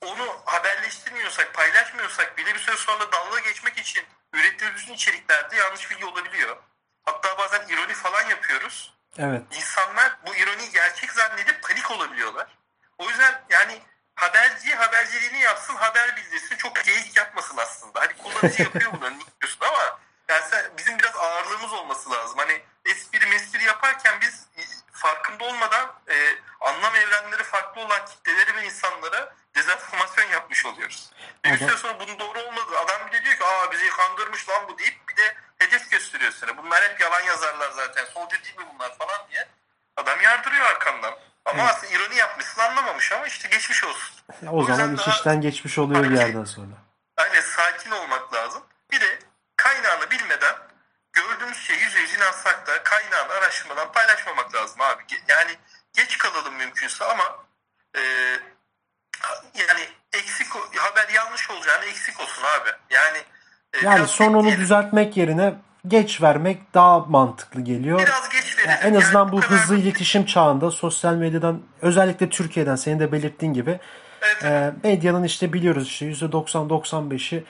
[0.00, 6.56] onu haberleştirmiyorsak, paylaşmıyorsak bile bir süre sonra dalga geçmek için ürettiğimiz içeriklerde yanlış bilgi olabiliyor.
[7.04, 8.94] Hatta bazen ironi falan yapıyoruz.
[9.18, 9.42] Evet.
[9.50, 12.58] İnsanlar bu ironiyi gerçek zannedip panik olabiliyorlar.
[12.98, 13.82] O yüzden yani
[14.14, 16.56] haberci haberciliğini yapsın, haber bildirsin.
[16.56, 18.00] Çok geyik yapmasın aslında.
[18.00, 19.10] Hani kullanıcı yapıyor bunu
[19.40, 22.38] diyorsun ama yani sen, bizim biraz ağırlığımız olması lazım.
[22.38, 24.46] Hani espri mespri yaparken biz
[24.92, 26.14] farkında olmadan e,
[26.60, 31.10] anlam evrenleri farklı olan kitleleri ve insanlara dezenformasyon yapmış oluyoruz.
[31.44, 32.70] Bir süre sonra bunun doğru olmadı.
[32.84, 36.32] Adam bir de diyor ki aa bizi kandırmış lan bu deyip bir de hedef gösteriyor
[36.32, 36.58] sana.
[36.58, 38.04] Bunlar hep yalan yazarlar zaten.
[38.04, 39.48] Solcu değil mi bunlar falan diye.
[39.96, 41.14] Adam yardırıyor arkandan.
[41.44, 41.72] Ama evet.
[41.74, 44.14] aslında ironi yapmışsın anlamamış ama işte geçmiş olsun.
[44.46, 46.74] O, o zaman iş işten geçmiş oluyor bir yerden sonra.
[63.84, 65.54] Yani sonra onu düzeltmek yerine
[65.88, 67.98] geç vermek daha mantıklı geliyor.
[67.98, 68.70] biraz geç verelim.
[68.70, 73.12] Ya en azından Yani bu kadar- hızlı iletişim çağında sosyal medyadan özellikle Türkiye'den senin de
[73.12, 73.78] belirttiğin gibi
[74.22, 77.44] Evet, e, medyanın işte biliyoruz işte %90-95'i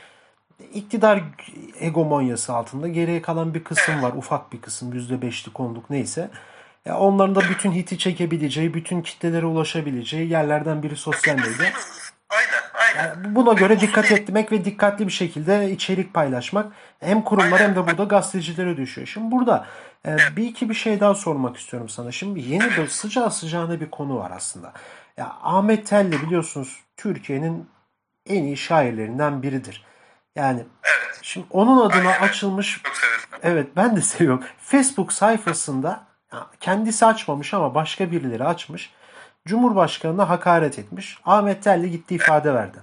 [0.74, 1.22] iktidar
[1.80, 2.88] egomonyası altında.
[2.88, 4.12] Geriye kalan bir kısım var.
[4.16, 4.92] Ufak bir kısım.
[4.92, 6.30] %5'lik onluk neyse.
[6.86, 11.72] Ya onların da bütün hiti çekebileceği, bütün kitlelere ulaşabileceği yerlerden biri sosyal medya.
[12.96, 17.87] Yani buna göre dikkat etmek ve dikkatli bir şekilde içerik paylaşmak hem kurumlar hem de
[17.87, 19.07] burada gazetecilere düşüyor.
[19.07, 19.66] Şimdi burada
[20.07, 22.12] e, bir iki bir şey daha sormak istiyorum sana.
[22.12, 24.72] Şimdi yeni böyle sıcağı sıcağına bir konu var aslında.
[25.16, 27.68] Ya Ahmet Telli biliyorsunuz Türkiye'nin
[28.26, 29.85] en iyi şairlerinden biridir.
[30.37, 31.18] Yani Evet.
[31.22, 32.22] şimdi onun adına Aynen.
[32.28, 32.81] açılmış.
[33.42, 34.44] Evet ben de seviyorum.
[34.59, 36.05] Facebook sayfasında
[36.61, 38.90] kendisi açmamış ama başka birileri açmış.
[39.46, 41.18] Cumhurbaşkanına hakaret etmiş.
[41.24, 42.78] Ahmet Telli gitti ifade verdi.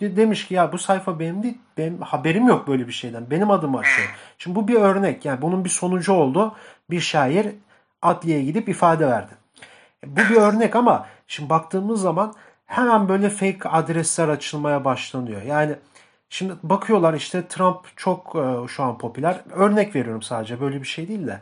[0.00, 1.58] De- Demiş ki ya bu sayfa benim değil.
[1.78, 3.30] Benim haberim yok böyle bir şeyden.
[3.30, 4.08] Benim adımı açıyor.
[4.38, 5.24] Şimdi bu bir örnek.
[5.24, 6.54] Yani bunun bir sonucu oldu.
[6.90, 7.46] Bir şair
[8.02, 9.32] adliyeye gidip ifade verdi.
[10.04, 12.34] E, Bu bir örnek ama şimdi baktığımız zaman
[12.66, 15.42] hemen böyle fake adresler açılmaya başlanıyor.
[15.42, 15.76] Yani
[16.28, 19.40] şimdi bakıyorlar işte Trump çok e, şu an popüler.
[19.50, 21.40] Örnek veriyorum sadece böyle bir şey değil de.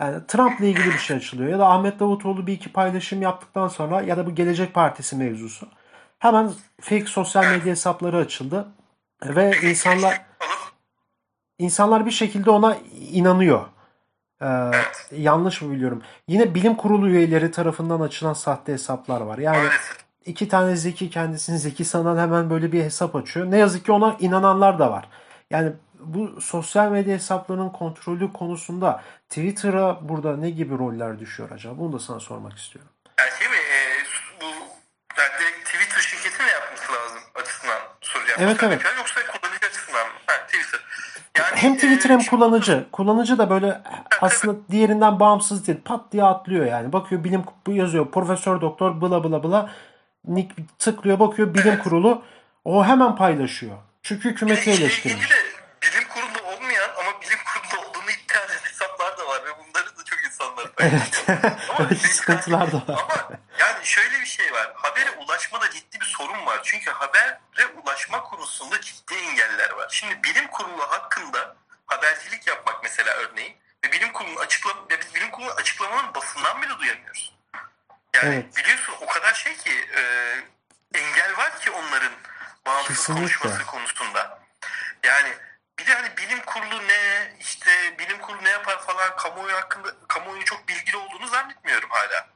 [0.00, 4.02] Yani Trump'la ilgili bir şey açılıyor ya da Ahmet Davutoğlu bir iki paylaşım yaptıktan sonra
[4.02, 5.68] ya da bu Gelecek Partisi mevzusu.
[6.18, 8.68] Hemen fake sosyal medya hesapları açıldı
[9.24, 10.20] ve insanlar
[11.58, 12.76] insanlar bir şekilde ona
[13.12, 13.66] inanıyor.
[14.42, 14.70] Ee,
[15.12, 16.02] yanlış mı biliyorum?
[16.28, 19.38] Yine bilim kurulu üyeleri tarafından açılan sahte hesaplar var.
[19.38, 19.68] Yani
[20.26, 23.50] iki tane zeki kendisini zeki sanan hemen böyle bir hesap açıyor.
[23.50, 25.08] Ne yazık ki ona inananlar da var.
[25.50, 31.78] Yani bu sosyal medya hesaplarının kontrolü konusunda Twitter'a burada ne gibi roller düşüyor acaba?
[31.78, 32.90] Bunu da sana sormak istiyorum.
[33.20, 33.78] Yani şey mi e,
[34.40, 34.44] bu
[35.18, 38.40] yani direkt Twitter şirketi mi yapması lazım açısından soracağım.
[38.42, 38.78] Evet, evet.
[38.84, 40.12] medya Yoksa kullanıcı açısından mı?
[40.26, 40.80] Ha, Twitter.
[41.38, 42.86] Yani, Hem Twitter e, hem kullanıcı.
[42.92, 43.80] Kullanıcı da böyle
[44.20, 45.78] aslında diğerinden bağımsız değil.
[45.84, 46.92] Pat diye atlıyor yani.
[46.92, 48.10] Bakıyor bilim bu yazıyor.
[48.10, 49.70] Profesör doktor bla bla bla.
[50.24, 52.22] Nick tıklıyor bakıyor bilim kurulu.
[52.64, 53.76] O hemen paylaşıyor.
[54.02, 55.16] Çünkü hükümeti Şeyle eleştirmiş.
[55.16, 55.42] ilgili de
[55.82, 60.04] bilim kurulu olmayan ama bilim kurulu olduğunu iddia eden hesaplar da var ve bunları da
[60.04, 60.69] çok insanlar paylaşıyor.
[60.82, 61.24] Evet.
[61.78, 62.84] Öyle sıkıntılar da var.
[63.02, 64.72] Ama yani şöyle bir şey var.
[64.74, 66.60] Habere ulaşmada ciddi bir sorun var.
[66.64, 67.40] Çünkü habere
[67.82, 69.88] ulaşma konusunda ciddi engeller var.
[69.90, 75.30] Şimdi bilim kurulu hakkında habercilik yapmak mesela örneğin ve bilim kurulunun açıklama ve biz bilim
[75.30, 77.34] kurulunun açıklamanın basından bile duyamıyoruz.
[78.14, 78.56] Yani Evet.
[78.56, 80.00] biliyorsun o kadar şey ki e,
[80.98, 82.12] engel var ki onların
[82.66, 83.14] bağımsız Kesinlikle.
[83.20, 84.40] konuşması konusunda.
[85.02, 85.28] Yani
[85.80, 90.44] bir de hani bilim kurulu ne işte bilim kurulu ne yapar falan kamuoyu hakkında kamuoyu
[90.44, 92.28] çok bilgili olduğunu zannetmiyorum hala.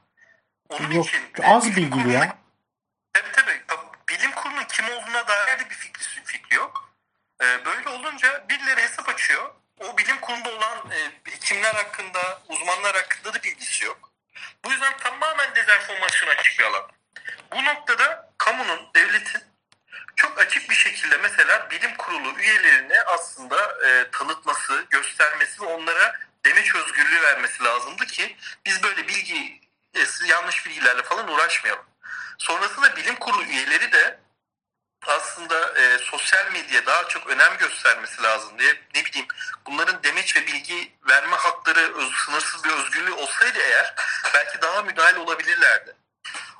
[0.69, 2.37] Onun Yok için az bilgili ya.
[3.13, 3.61] Tabii tabii.
[4.09, 6.89] Bilim kurulunun kim olduğuna dair de bir fikri, fikri yok.
[7.41, 9.51] Ee, böyle olunca birileri hesap açıyor.
[9.79, 14.11] O bilim kurulunda olan e, hekimler hakkında, uzmanlar hakkında da bilgisi yok.
[14.65, 16.91] Bu yüzden tamamen dezenformasyon açık bir alan.
[17.51, 19.43] Bu noktada kamunun, devletin
[20.15, 26.75] çok açık bir şekilde mesela bilim kurulu üyelerine aslında e, tanıtması, göstermesi ve onlara demeç
[26.75, 29.61] özgürlüğü vermesi lazımdı ki biz böyle bilgi,
[29.95, 31.85] e, yanlış bilgilerle falan uğraşmayalım.
[32.37, 34.19] Sonrasında bilim kurulu üyeleri de
[35.07, 39.27] aslında e, sosyal medyaya daha çok önem göstermesi lazım diye ne bileyim
[39.65, 43.95] bunların demeç ve bilgi verme hakları öz, sınırsız bir özgürlüğü olsaydı eğer
[44.33, 45.95] belki daha müdahale olabilirlerdi.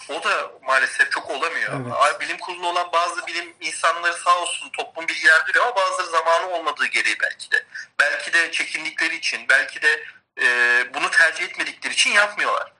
[0.09, 1.73] O da maalesef çok olamıyor.
[1.73, 2.21] Evet.
[2.21, 7.15] Bilim kurulu olan bazı bilim insanları sağ olsun toplum bilgilendiriyor ama bazıları zamanı olmadığı gereği
[7.21, 7.65] belki de.
[7.99, 10.03] Belki de çekindikleri için, belki de
[10.41, 10.47] e,
[10.93, 12.73] bunu tercih etmedikleri için yapmıyorlar.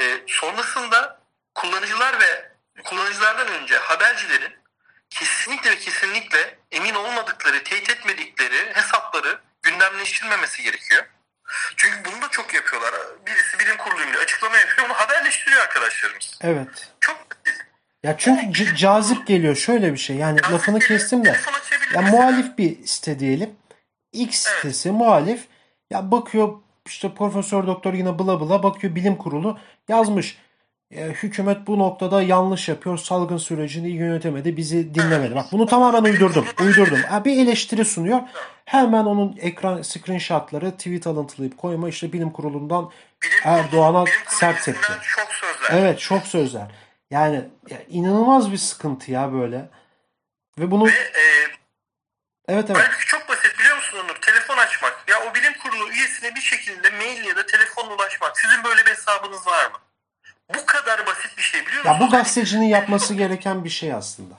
[0.00, 1.20] E, sonrasında
[1.54, 2.52] kullanıcılar ve
[2.84, 4.56] kullanıcılardan önce habercilerin
[5.10, 11.04] kesinlikle ve kesinlikle emin olmadıkları, teyit etmedikleri hesapları gündemleştirmemesi gerekiyor.
[11.76, 12.90] Çünkü bunu da çok yapıyorlar.
[13.26, 16.38] Birisi bilim kuruluyla açıklama yapıyor, onu haberleştiriyor arkadaşlarımız.
[16.42, 16.88] Evet.
[17.00, 17.62] Çok basit.
[18.02, 20.16] Ya çünkü c- cazip geliyor şöyle bir şey.
[20.16, 21.36] Yani lafını kestim de.
[21.94, 23.50] Ya muhalif bir site diyelim.
[24.12, 24.56] X Evet.
[24.56, 25.44] sitesi muhalif.
[25.90, 26.52] Ya bakıyor
[26.86, 30.38] işte profesör doktor yine bla bla bakıyor bilim kurulu yazmış.
[30.96, 32.98] E, hükümet bu noktada yanlış yapıyor.
[32.98, 34.56] Salgın sürecini iyi yönetemedi.
[34.56, 35.34] Bizi dinlemedi.
[35.34, 36.46] Bak bunu tamamen uydurdum.
[36.60, 37.02] Uydurdum.
[37.02, 38.20] Ha, bir eleştiri sunuyor.
[38.64, 42.90] Hemen onun ekran screenshotları tweet alıntılayıp koyma işte bilim kurulundan
[43.22, 44.88] Bilim Erdoğan'a bilim sert tepki.
[45.16, 45.80] Çok sözler.
[45.82, 46.66] Evet çok sözler.
[47.10, 49.70] Yani ya, inanılmaz bir sıkıntı ya böyle.
[50.58, 51.24] Ve bunu Ve e,
[52.48, 52.82] evet evet.
[52.82, 54.14] halbuki çok basit biliyor musun Onur?
[54.14, 55.04] Telefon açmak.
[55.08, 58.38] Ya o bilim kurulu üyesine bir şekilde mail ya da telefonla ulaşmak.
[58.38, 59.78] Sizin böyle bir hesabınız var mı?
[60.54, 61.94] Bu kadar basit bir şey biliyor musun?
[61.94, 64.34] Ya bu gazetecinin yapması gereken bir şey aslında.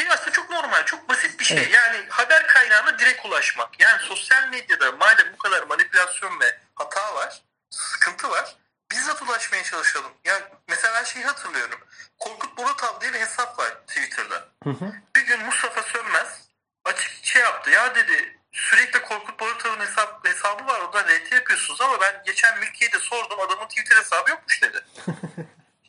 [0.00, 1.58] Şey aslında çok normal, çok basit bir şey.
[1.58, 1.74] Evet.
[1.74, 3.80] Yani haber kaynağına direkt ulaşmak.
[3.80, 8.56] Yani sosyal medyada madem bu kadar manipülasyon ve hata var, sıkıntı var,
[8.92, 10.12] bizzat ulaşmaya çalışalım.
[10.24, 11.80] Yani mesela ben şeyi hatırlıyorum.
[12.18, 14.48] Korkut Bolatav diye bir hesap var Twitter'da.
[14.64, 14.92] Hı hı.
[15.16, 16.48] Bir gün Mustafa Sönmez
[16.84, 17.70] açık şey yaptı.
[17.70, 22.98] Ya dedi sürekli Korkut Boratav'ın hesap, hesabı var orada RT yapıyorsunuz ama ben geçen Mülkiye'de
[22.98, 24.84] sordum adamın Twitter hesabı yokmuş dedi.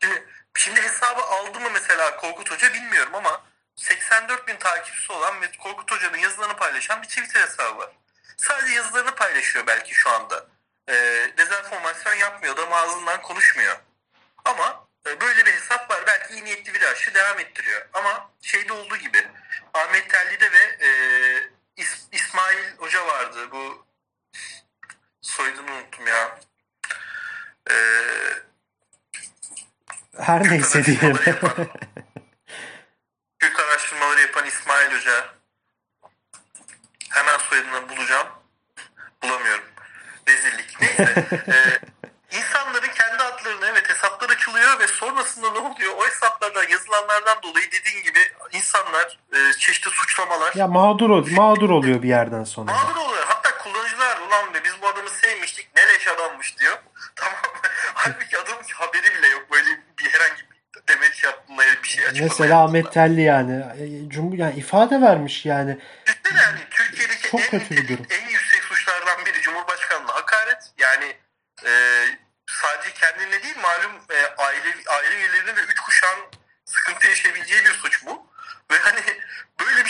[0.01, 0.23] Şimdi,
[0.57, 3.43] şimdi hesabı aldı mı mesela Korkut Hoca bilmiyorum ama
[3.75, 7.89] 84 bin takipçisi olan ve Korkut Hoca'nın yazılarını paylaşan bir Twitter hesabı var.
[8.37, 10.47] Sadece yazılarını paylaşıyor belki şu anda.
[10.89, 13.77] Ee, dezenformasyon yapmıyor, adam ağzından konuşmuyor.
[14.45, 16.03] Ama e, böyle bir hesap var.
[16.07, 17.87] Belki iyi niyetli bir aşı devam ettiriyor.
[17.93, 19.27] Ama şeyde olduğu gibi
[19.73, 20.89] Ahmet Telli'de ve e,
[21.79, 23.51] İs- İsmail Hoca vardı.
[23.51, 23.85] Bu
[25.21, 26.39] soyadını unuttum ya.
[27.69, 28.43] Eee
[30.19, 31.19] Her neyse diyelim.
[31.25, 31.67] yapan,
[33.39, 35.33] Türk araştırmaları yapan İsmail Hoca.
[37.09, 38.27] Hemen soyadını bulacağım.
[39.23, 39.65] Bulamıyorum.
[40.27, 40.81] Rezillik.
[40.81, 41.27] Neyse.
[41.47, 41.79] Ee,
[42.37, 45.93] insanların kendi adlarına evet hesaplar açılıyor ve sonrasında ne oluyor?
[45.97, 48.19] O hesaplardan yazılanlardan dolayı dediğin gibi
[48.51, 52.71] insanlar e, çeşitli suçlamalar ya mağdur ol- mağdur oluyor bir yerden sonra.
[52.71, 53.23] mağdur oluyor.
[53.27, 56.77] Hatta kullanıcılar ulan be biz bu adamı sevmiştik ne leş adammış diyor.
[57.15, 57.59] Tamam mı?
[57.93, 59.51] Halbuki adamın haberi bile yok.
[59.51, 62.63] Böyle bir herhangi bir demeç yaptığında bir şey açıklama Mesela yaptığında.
[62.79, 65.77] Ahmet Telli yani e, Cumhur yani ifade vermiş yani.
[66.05, 68.05] Düşünsene yani Türkiye'deki Çok en, kötü bir durum.
[68.09, 70.63] en yüksek suçlardan biri Cumhurbaşkanı'na hakaret.
[70.77, 71.17] Yani
[71.65, 71.71] e,
[72.49, 76.19] sadece kendine değil malum e, aile aile üyelerinin ve üç kuşağın
[76.65, 78.27] sıkıntı yaşayabileceği bir suç bu.
[78.71, 78.99] Ve hani
[79.59, 79.89] böyle bir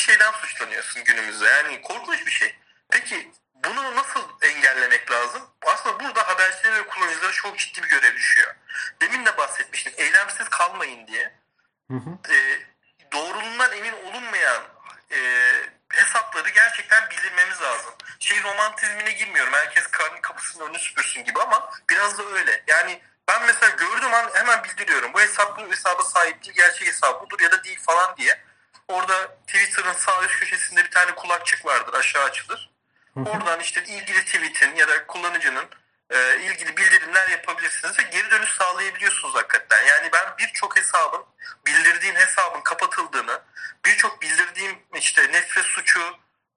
[0.81, 1.45] suçlanıyorsun günümüzde.
[1.45, 2.55] Yani korkunç bir şey.
[2.89, 5.41] Peki bunu nasıl engellemek lazım?
[5.65, 8.55] Aslında burada habercilere ve kullanıcılara çok ciddi bir görev düşüyor.
[9.01, 9.93] Demin de bahsetmiştim.
[9.97, 11.33] Eylemsiz kalmayın diye
[11.91, 12.33] Hı hı.
[12.33, 12.59] e,
[13.11, 14.63] doğruluğundan emin olunmayan
[15.11, 15.19] e,
[15.89, 17.93] hesapları gerçekten bildirmemiz lazım.
[18.19, 19.53] Şey romantizmine girmiyorum.
[19.53, 22.63] Herkes karnı kapısının önünü süpürsün gibi ama biraz da öyle.
[22.67, 25.13] Yani ben mesela gördüğüm an hemen bildiriyorum.
[25.13, 28.48] Bu hesap bu hesaba sahip değil, gerçek hesap budur ya da değil falan diye.
[28.89, 32.69] Orada Twitter'ın sağ üst köşesinde bir tane kulakçık vardır aşağı açılır.
[33.15, 35.65] Oradan işte ilgili tweet'in ya da kullanıcının
[36.09, 39.85] e, ilgili bildirimler yapabilirsiniz ve geri dönüş sağlayabiliyorsunuz hakikaten.
[39.85, 41.25] Yani ben birçok hesabın
[41.65, 43.41] bildirdiğim hesabın kapatıldığını,
[43.85, 46.01] birçok bildirdiğim işte nefret suçu,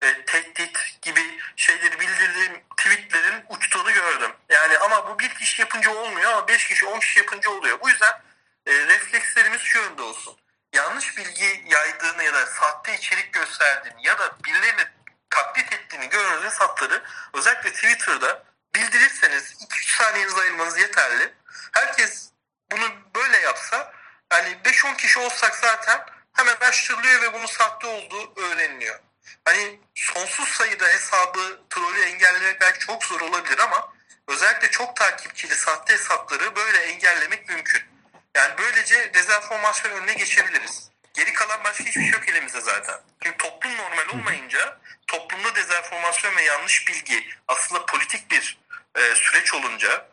[0.02, 4.30] e, tehdit gibi şeyleri bildirdiğim tweetlerin uçtuğunu gördüm.
[4.48, 7.80] Yani ama bu bir kişi yapınca olmuyor ama beş kişi on kişi yapınca oluyor.
[7.80, 8.22] Bu yüzden
[8.66, 10.36] e, reflekslerimiz şu yönde olsun.
[10.72, 14.86] Yanlış bilgi yaydığını ya da sahte içerik gösterdiğini ya da birilerini
[15.30, 17.02] taklit ettiğini gördüğünüz hesapları
[17.34, 21.34] özellikle Twitter'da bildirirseniz 2-3 saniyenizi ayırmanız yeterli.
[21.72, 22.30] Herkes
[22.72, 23.92] bunu böyle yapsa
[24.32, 29.00] yani 5-10 kişi olsak zaten hemen araştırılıyor ve bunun sahte olduğu öğreniliyor.
[29.44, 33.92] Hani sonsuz sayıda hesabı trolü engellemek belki çok zor olabilir ama
[34.28, 37.91] özellikle çok takipçili sahte hesapları böyle engellemek mümkün.
[38.36, 40.90] Yani böylece dezenformasyon önüne geçebiliriz.
[41.14, 43.00] Geri kalan başka hiçbir şey yok elimizde zaten.
[43.22, 48.58] Çünkü toplum normal olmayınca toplumda dezenformasyon ve yanlış bilgi aslında politik bir
[48.96, 50.08] e, süreç olunca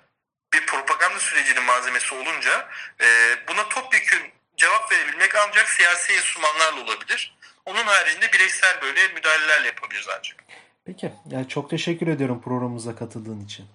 [0.53, 2.69] bir propaganda sürecinin malzemesi olunca
[3.01, 3.07] e,
[3.47, 7.37] buna topyekün cevap verebilmek ancak siyasi enstrümanlarla olabilir.
[7.65, 10.43] Onun haricinde bireysel böyle müdahalelerle yapabiliriz ancak.
[10.85, 11.13] Peki.
[11.25, 13.67] Yani çok teşekkür ediyorum programımıza katıldığın için.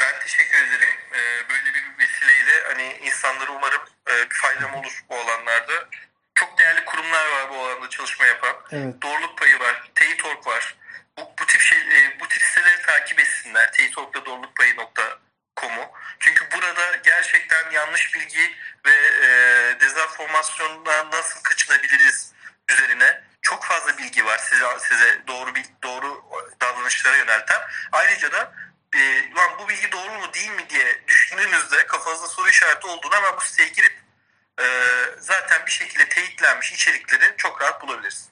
[0.00, 0.88] Ben teşekkür ederim.
[1.12, 1.79] Ee, böyle bir
[3.10, 5.72] insanlara umarım e, bir faydam olur bu alanlarda.
[6.34, 8.56] Çok değerli kurumlar var bu alanda çalışma yapan.
[8.72, 9.02] Evet.
[9.02, 10.76] Doğruluk payı var, Teyit.org var.
[11.18, 13.72] Bu, bu tip şey, e, bu tip siteleri takip etsinler.
[13.72, 15.90] Teyit.org doğrulukpayı.com'u.
[16.18, 18.94] Çünkü burada gerçekten yanlış bilgi ve
[19.26, 19.30] e,
[19.80, 22.32] dezenformasyondan nasıl kaçınabiliriz
[22.68, 25.50] üzerine çok fazla bilgi var size size doğru
[25.82, 26.24] doğru
[26.60, 27.60] davranışlara yönelten.
[27.92, 28.52] Ayrıca da
[28.94, 29.00] e,
[29.36, 33.40] lan bu bilgi doğru mu değil mi diye düşündüğünüzde kafanızda soru işareti olduğunu hemen bu
[33.40, 33.92] siteye girip
[34.60, 34.64] e,
[35.20, 38.30] zaten bir şekilde teyitlenmiş içerikleri çok rahat bulabilirsiniz.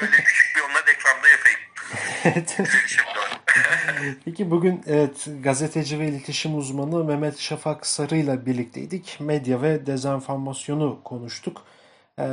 [0.00, 1.60] Böyle küçük bir onunla reklamda yapayım.
[2.24, 2.60] Evet.
[3.16, 3.40] Var.
[4.24, 9.16] Peki bugün evet gazeteci ve iletişim uzmanı Mehmet Şafak Sarı ile birlikteydik.
[9.20, 11.64] Medya ve dezenformasyonu konuştuk.
[12.18, 12.24] Ee,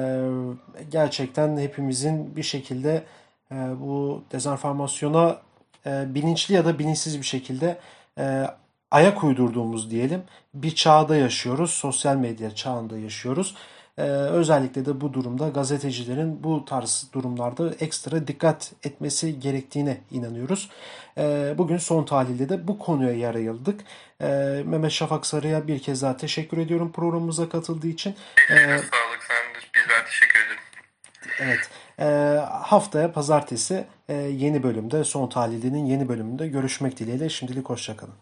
[0.90, 3.06] gerçekten hepimizin bir şekilde
[3.52, 5.42] e, bu dezenformasyona
[5.88, 7.78] e, bilinçli ya da bilinçsiz bir şekilde
[8.20, 8.46] e,
[8.92, 10.24] ayak uydurduğumuz diyelim
[10.54, 11.72] bir çağda yaşıyoruz.
[11.72, 13.56] Sosyal medya çağında yaşıyoruz.
[13.98, 20.70] Ee, özellikle de bu durumda gazetecilerin bu tarz durumlarda ekstra dikkat etmesi gerektiğine inanıyoruz.
[21.18, 23.82] Ee, bugün son tahlilde de bu konuya yer ayırdık.
[24.22, 24.28] Ee,
[24.66, 28.16] Mehmet Şafak Sarı'ya bir kez daha teşekkür ediyorum programımıza katıldığı için.
[28.50, 29.24] Ellerine sağlık.
[29.28, 30.62] Sen de bizler teşekkür ederim.
[31.40, 31.70] Evet.
[32.00, 32.06] Ee,
[32.50, 38.14] haftaya pazartesi e, yeni bölümde son tahlilinin yeni bölümünde görüşmek dileğiyle şimdilik hoşçakalın.